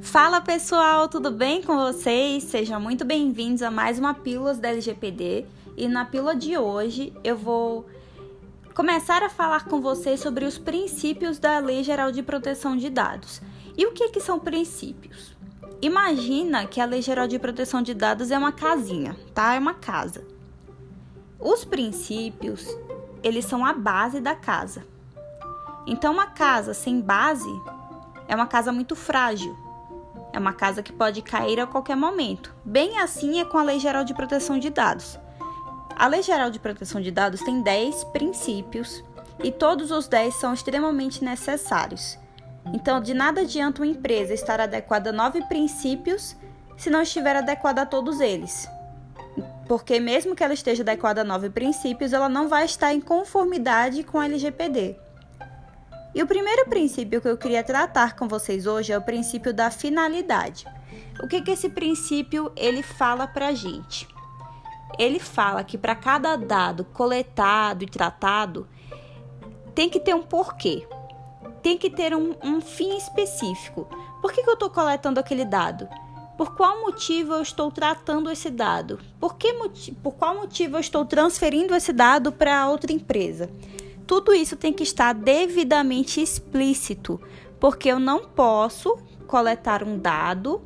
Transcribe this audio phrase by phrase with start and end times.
[0.00, 2.44] Fala pessoal, tudo bem com vocês?
[2.44, 5.44] Sejam muito bem-vindos a mais uma Pílulas da LGPD.
[5.76, 7.86] E na pílula de hoje eu vou
[8.74, 13.42] começar a falar com vocês sobre os princípios da Lei Geral de Proteção de Dados.
[13.76, 15.36] E o que, que são princípios?
[15.82, 19.54] Imagina que a Lei Geral de Proteção de Dados é uma casinha, tá?
[19.54, 20.24] É uma casa.
[21.40, 22.66] Os princípios,
[23.22, 24.86] eles são a base da casa.
[25.86, 27.50] Então, uma casa sem base
[28.28, 29.67] é uma casa muito frágil.
[30.32, 32.54] É uma casa que pode cair a qualquer momento.
[32.64, 35.18] Bem assim é com a Lei Geral de Proteção de Dados.
[35.96, 39.02] A Lei Geral de Proteção de Dados tem 10 princípios
[39.42, 42.18] e todos os 10 são extremamente necessários.
[42.72, 46.36] Então, de nada adianta uma empresa estar adequada a nove princípios
[46.76, 48.68] se não estiver adequada a todos eles.
[49.66, 54.02] Porque, mesmo que ela esteja adequada a nove princípios, ela não vai estar em conformidade
[54.02, 54.96] com a LGPD.
[56.14, 59.70] E o primeiro princípio que eu queria tratar com vocês hoje é o princípio da
[59.70, 60.66] finalidade.
[61.22, 64.08] O que que esse princípio ele fala para gente?
[64.98, 68.66] Ele fala que para cada dado coletado e tratado
[69.74, 70.86] tem que ter um porquê,
[71.62, 73.86] tem que ter um, um fim específico.
[74.20, 75.88] Por que, que eu estou coletando aquele dado?
[76.36, 78.98] Por qual motivo eu estou tratando esse dado?
[79.20, 79.52] Por, que,
[80.02, 83.50] por qual motivo eu estou transferindo esse dado para outra empresa?
[84.08, 87.20] Tudo isso tem que estar devidamente explícito,
[87.60, 90.62] porque eu não posso coletar um dado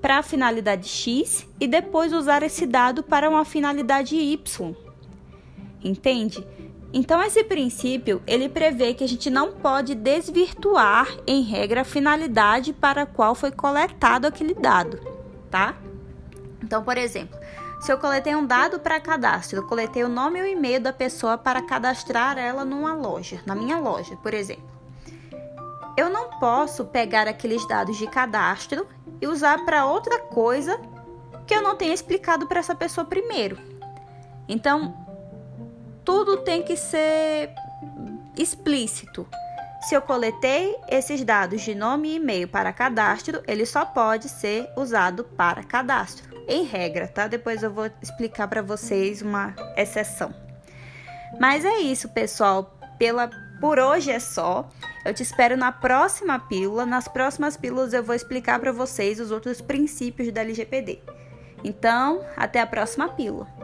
[0.00, 4.76] para a finalidade X e depois usar esse dado para uma finalidade Y.
[5.82, 6.46] Entende?
[6.92, 12.72] Então esse princípio, ele prevê que a gente não pode desvirtuar em regra a finalidade
[12.72, 15.00] para a qual foi coletado aquele dado,
[15.50, 15.76] tá?
[16.62, 17.36] Então, por exemplo,
[17.80, 20.92] se eu coletei um dado para cadastro, eu coletei o nome e o e-mail da
[20.92, 24.68] pessoa para cadastrar ela numa loja, na minha loja, por exemplo.
[25.96, 28.86] Eu não posso pegar aqueles dados de cadastro
[29.18, 30.78] e usar para outra coisa
[31.46, 33.58] que eu não tenha explicado para essa pessoa primeiro.
[34.46, 34.94] Então,
[36.04, 37.50] tudo tem que ser
[38.36, 39.26] explícito.
[39.88, 44.70] Se eu coletei esses dados de nome e e-mail para cadastro, ele só pode ser
[44.76, 47.26] usado para cadastro em regra, tá?
[47.26, 50.34] Depois eu vou explicar para vocês uma exceção.
[51.38, 52.76] Mas é isso, pessoal.
[52.98, 53.30] Pela
[53.60, 54.68] por hoje é só.
[55.04, 56.86] Eu te espero na próxima pílula.
[56.86, 61.00] Nas próximas pílulas eu vou explicar para vocês os outros princípios da LGPD.
[61.62, 63.59] Então, até a próxima pílula.